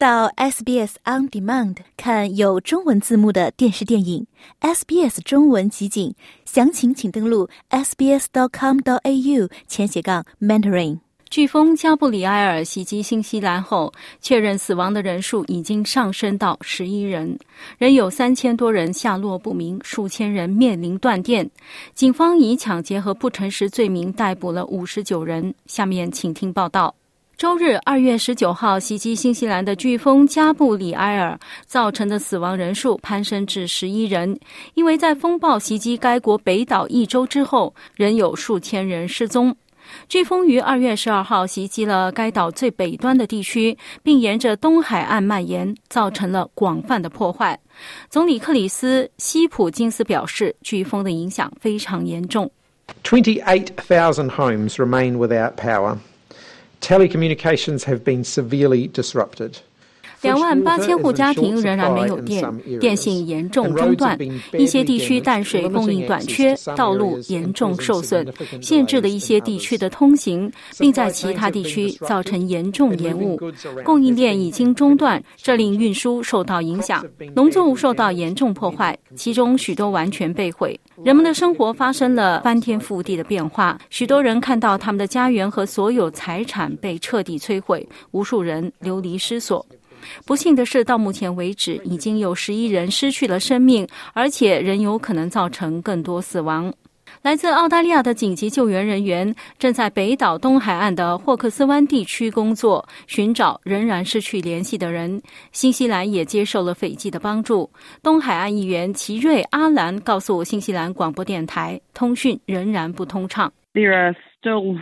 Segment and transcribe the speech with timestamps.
[0.00, 4.26] 到 SBS On Demand 看有中文字幕的电视电影
[4.62, 6.14] ，SBS 中文集锦，
[6.46, 11.00] 详情请登录 sbs.com.au 前斜杠 mentoring。
[11.28, 13.92] 飓风加布里埃尔袭击新西兰后，
[14.22, 17.38] 确认死亡的人数已经上升到十一人，
[17.76, 21.50] 仍有三千多人下落不明，数千人面临断电。
[21.94, 25.54] 警方以抢劫和不诚实罪名逮捕了五十九人。
[25.66, 26.94] 下面请听报道。
[27.40, 34.38] 周日，二月十九号袭击新西兰的飓风加布里埃尔造成的死亡人数攀升至十一人，
[34.74, 39.56] 因为在风暴袭击该国北岛一周之后，仍有数千人失踪。
[40.06, 47.58] 飓风于二月十二号袭击了该岛最北端的地区，并沿着东海岸蔓延，造成了广泛的破坏。
[48.10, 52.50] 总理克里斯·西普金斯表示，飓风的影响非常严重。
[53.02, 55.96] Twenty-eight thousand homes remain without power.
[56.80, 59.60] Telecommunications have been severely disrupted.
[60.22, 62.44] 两万八千户家庭仍然没有电，
[62.78, 64.18] 电信严重中断，
[64.52, 68.26] 一些地区淡水供应短缺，道路严重受损，
[68.60, 73.38] 限制了一些地区的通行，并在其他地区造成严重延误。
[73.84, 80.78] 供应链已经中断，这令运输受到影响，农作物受到严重破坏，其中许多完全被毁。
[81.02, 89.64] 人们的生活发生了翻天覆地的变化，许多人看到他们的家园和所有财产被彻底摧毁，无数人流离失所。
[90.26, 96.72] 不幸的是，到目前为止，已经有十一人失去了生命，而且仍有可能造成更多死亡。
[97.22, 105.20] 来自澳大利亚的紧急救援人员正在北岛东海岸的霍克斯湾地区工作，寻找仍然失去联系的人。
[105.50, 107.68] 新西兰也接受了斐济的帮助。
[108.00, 113.52] 东海岸议员奇瑞·阿兰告诉新西兰广播电台，通讯仍然不通畅。
[113.74, 114.78] There are still,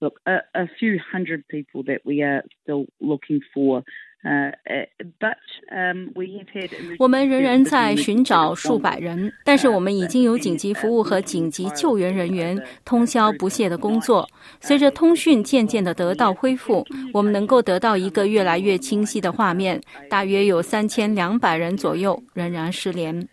[0.00, 3.84] look, a few hundred people that we are still looking for.
[4.26, 4.88] 呃呃
[5.20, 5.36] ，but
[5.70, 14.28] um we have had 我们仍然在寻找数百人，但是我们已经有紧急服务和紧急救援人员通宵不懈的工作。
[14.60, 19.80] 随着通讯渐渐的得到恢复，我们能够得到一个越来越清晰的画面。
[20.10, 23.28] 大约有三千两百人左右仍然失联。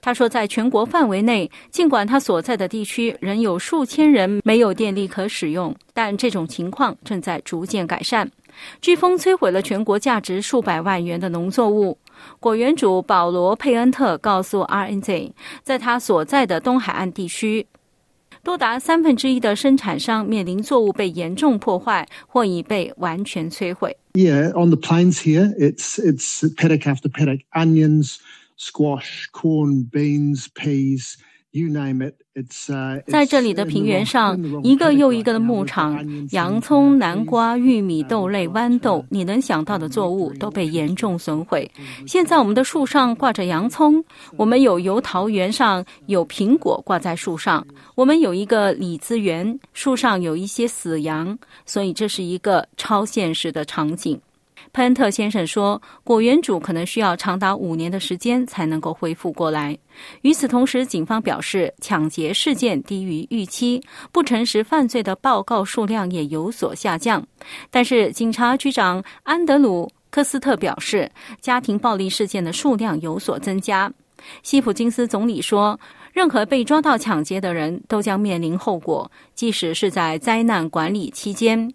[0.00, 8.28] 他说，在全国范围内，尽管他所在的地区仍有数千人没有电力可使用，但这种情况正在逐渐改善。
[8.80, 11.98] 飓风摧毁了全国价值数百万元的农作物。
[12.40, 15.32] 果园主保罗·佩恩特告诉 RNZ，
[15.62, 17.66] 在他所在的东海岸地区，
[18.42, 23.96] 多达三分之一的生产商面临作物被严重破坏或已被完全摧毁。
[24.14, 28.16] Yeah, on the plains here, it's it's paddock after paddock, onions,
[28.56, 31.14] squash, corn, beans, peas.
[33.06, 35.98] 在这里的平原上，一个又一个的牧场，
[36.30, 41.68] 洋葱、南瓜、玉米、豆类、豌豆，你能想到的作物都被严重损毁。
[42.06, 44.04] 现在我们的树上挂着洋葱，
[44.36, 51.36] 我们有油桃园上有苹果挂在树上，我们有一个李子园，树上有一些死羊，
[51.66, 54.20] 所以这是一个超现实的场景。
[54.72, 59.76] 潘特先生说：“果园主可能需要长达五年的时间才能够恢复过来。”
[60.22, 67.26] 与此同时，警方表示抢劫事件低于预期，不诚实犯罪的报告数量也有所下降。
[67.70, 73.92] 但是，警察局长安德鲁·科斯特表示，家庭暴力事件的数量有所增加。
[74.42, 75.78] 西普金斯总理说
[76.12, 81.72] ：“任何被抓到抢劫的人都将面临后果，即使是在灾难管理期间。”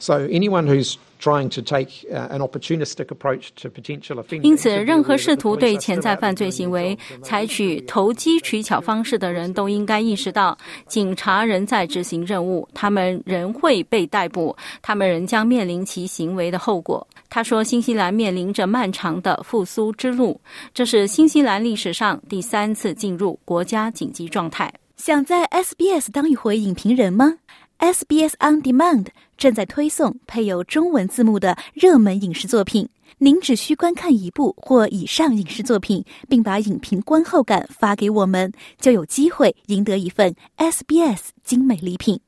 [0.00, 17.06] So anyone who's trying to take an opportunistic approach to potential offenders，因此，任何试图对潜在犯罪行为采取投机取巧方式的人都应该意识到，警察仍在执行任务，他们仍会被逮捕，他们仍将面临其行为的后果。
[17.30, 20.38] 他说：“新西兰面临着漫长的复苏之路，
[20.74, 27.34] 这是新西兰历史上第三次进入国家紧急状态。”想在 SBS 当一回影评人吗
[27.82, 32.88] ？SBS On Demand 正在推送配有中文字幕的热门影视作品。
[33.18, 42.20] 您只需观看一部或以上影视作品，并把影评观后感发给我们，就有机会赢得一份 SBS 精美礼品。